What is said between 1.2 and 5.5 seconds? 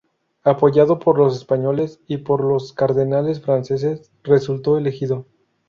españoles y por los cardenales franceses, resultó elegido.